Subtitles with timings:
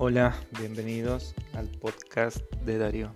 [0.00, 3.12] Hola, bienvenidos al podcast de Darío.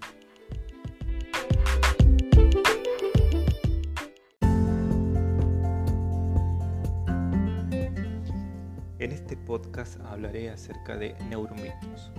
[8.98, 12.10] En este podcast hablaré acerca de neuromitos.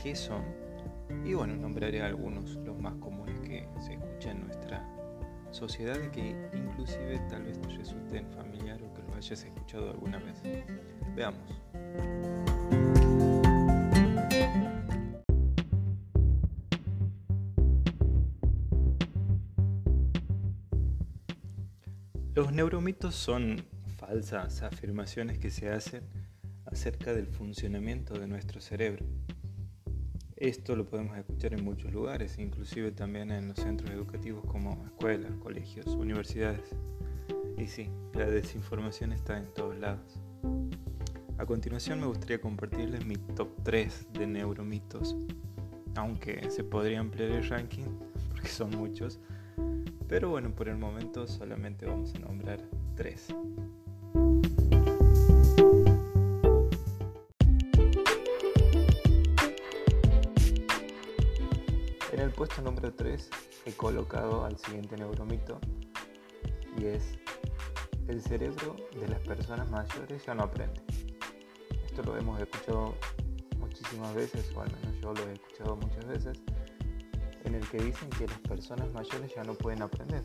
[0.00, 0.44] ¿Qué son?
[1.24, 4.88] Y bueno, nombraré algunos, los más comunes que se escuchan en nuestra
[5.50, 10.18] sociedad y que inclusive tal vez te resulten familiar o que lo hayas escuchado alguna
[10.18, 10.40] vez.
[11.16, 11.60] Veamos.
[22.36, 23.64] Los neuromitos son
[23.96, 26.02] falsas afirmaciones que se hacen
[26.66, 29.06] acerca del funcionamiento de nuestro cerebro.
[30.36, 35.32] Esto lo podemos escuchar en muchos lugares, inclusive también en los centros educativos como escuelas,
[35.36, 36.68] colegios, universidades.
[37.56, 40.20] Y sí, la desinformación está en todos lados.
[41.38, 45.16] A continuación me gustaría compartirles mi top 3 de neuromitos,
[45.94, 47.86] aunque se podría ampliar el ranking
[48.28, 49.20] porque son muchos,
[50.08, 52.60] pero bueno, por el momento solamente vamos a nombrar
[52.96, 53.28] 3.
[62.12, 63.30] En el puesto número 3
[63.66, 65.58] he colocado al siguiente neuromito
[66.78, 67.18] y es
[68.08, 70.80] el cerebro de las personas mayores ya no aprende.
[71.84, 72.94] Esto lo hemos escuchado
[73.58, 76.40] muchísimas veces, o al menos yo lo he escuchado muchas veces,
[77.46, 80.24] en el que dicen que las personas mayores ya no pueden aprender.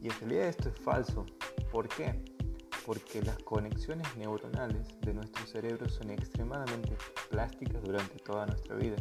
[0.00, 1.26] Y en realidad esto es falso.
[1.70, 2.24] ¿Por qué?
[2.86, 6.96] Porque las conexiones neuronales de nuestro cerebro son extremadamente
[7.30, 8.96] plásticas durante toda nuestra vida.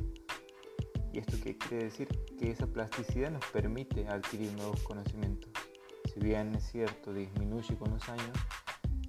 [1.14, 2.08] ¿Y esto qué quiere decir?
[2.40, 5.52] Que esa plasticidad nos permite adquirir nuevos conocimientos.
[6.14, 8.38] Si bien es cierto, disminuye con los años,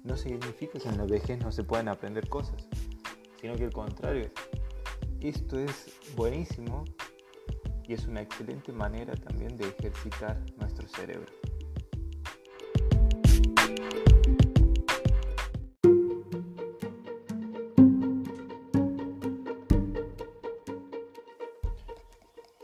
[0.03, 2.67] no significa que en la vejez no se puedan aprender cosas,
[3.39, 4.29] sino que al contrario,
[5.21, 6.83] esto es buenísimo
[7.87, 11.31] y es una excelente manera también de ejercitar nuestro cerebro.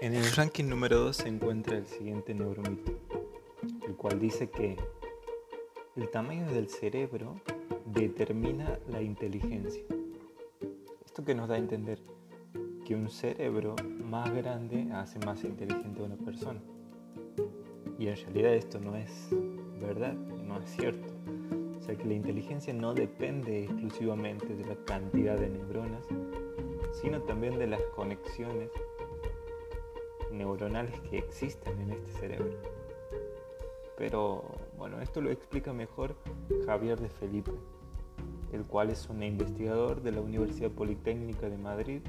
[0.02, 2.94] En el ranking número 2 se encuentra el siguiente neuromito,
[3.85, 4.78] el cual dice que
[5.96, 7.41] el tamaño del cerebro
[7.85, 9.84] determina la inteligencia.
[11.06, 12.00] Esto que nos da a entender
[12.89, 16.59] que un cerebro más grande hace más inteligente a una persona.
[18.00, 19.29] Y en realidad esto no es
[19.79, 21.13] verdad, no es cierto.
[21.78, 26.03] O sea que la inteligencia no depende exclusivamente de la cantidad de neuronas,
[26.99, 28.72] sino también de las conexiones
[30.31, 32.55] neuronales que existen en este cerebro.
[33.99, 34.45] Pero
[34.79, 36.16] bueno, esto lo explica mejor
[36.66, 37.51] Javier de Felipe,
[38.51, 42.01] el cual es un investigador de la Universidad Politécnica de Madrid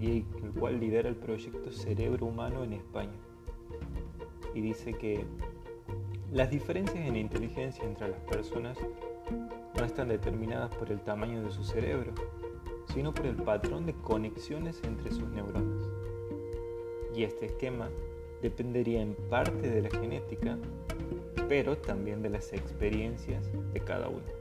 [0.00, 3.18] y el cual lidera el proyecto Cerebro Humano en España.
[4.54, 5.24] Y dice que
[6.32, 8.76] las diferencias en inteligencia entre las personas
[9.76, 12.12] no están determinadas por el tamaño de su cerebro,
[12.92, 15.88] sino por el patrón de conexiones entre sus neuronas.
[17.14, 17.88] Y este esquema
[18.42, 20.58] dependería en parte de la genética,
[21.48, 24.37] pero también de las experiencias de cada uno.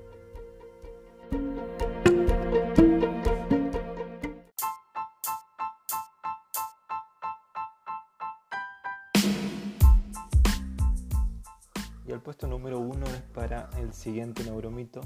[12.28, 15.00] Puesto número uno es para el siguiente neuromito,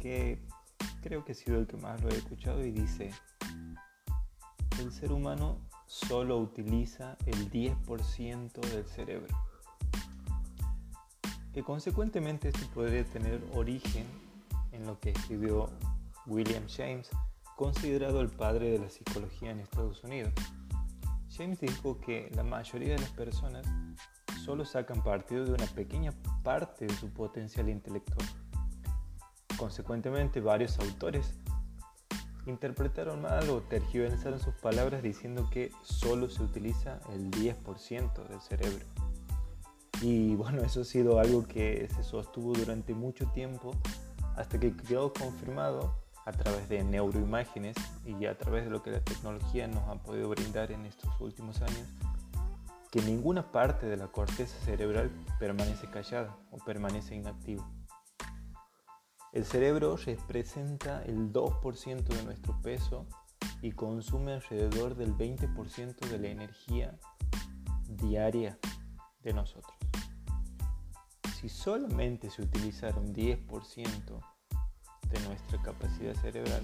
[0.00, 0.42] que
[1.04, 3.12] creo que ha sido el que más lo he escuchado y dice,
[4.80, 9.32] el ser humano solo utiliza el 10% del cerebro.
[11.52, 14.04] Que consecuentemente esto podría tener origen
[14.72, 15.70] en lo que escribió
[16.26, 17.08] William James,
[17.54, 20.32] considerado el padre de la psicología en Estados Unidos.
[21.30, 23.64] James dijo que la mayoría de las personas
[24.50, 26.10] solo sacan partido de una pequeña
[26.42, 28.28] parte de su potencial intelectual.
[29.56, 31.34] Consecuentemente, varios autores
[32.46, 38.84] interpretaron mal o tergiversaron sus palabras diciendo que solo se utiliza el 10% del cerebro.
[40.02, 43.70] Y bueno, eso ha sido algo que se sostuvo durante mucho tiempo
[44.34, 45.94] hasta que quedó confirmado
[46.26, 50.28] a través de neuroimágenes y a través de lo que la tecnología nos ha podido
[50.28, 51.86] brindar en estos últimos años,
[52.90, 57.70] que ninguna parte de la corteza cerebral permanece callada o permanece inactiva.
[59.32, 63.06] El cerebro representa el 2% de nuestro peso
[63.62, 66.98] y consume alrededor del 20% de la energía
[67.86, 68.58] diaria
[69.22, 69.76] de nosotros.
[71.40, 74.20] Si solamente se utilizara un 10%
[75.08, 76.62] de nuestra capacidad cerebral,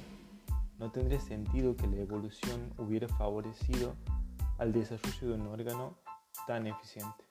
[0.78, 3.94] no tendría sentido que la evolución hubiera favorecido
[4.58, 5.96] al desarrollo de un órgano
[6.47, 7.25] tan eficiente.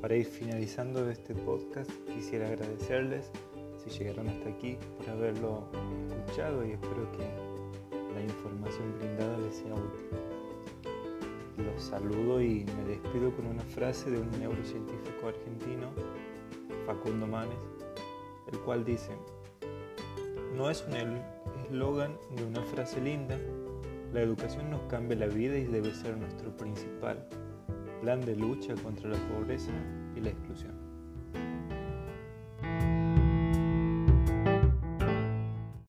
[0.00, 3.30] Para ir finalizando este podcast, quisiera agradecerles
[3.78, 5.68] si llegaron hasta aquí por haberlo
[6.08, 7.52] escuchado y espero que
[8.14, 10.06] la información brindada les sea útil.
[11.58, 15.88] Los saludo y me despido con una frase de un neurocientífico argentino,
[16.86, 17.58] Facundo Manes,
[18.52, 19.10] el cual dice,
[20.56, 21.20] no es un
[21.64, 23.38] eslogan ni una frase linda,
[24.12, 27.26] la educación nos cambia la vida y debe ser nuestro principal
[28.02, 29.72] plan de lucha contra la pobreza
[30.16, 30.71] y la exclusión.